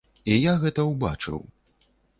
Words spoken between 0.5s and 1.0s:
гэта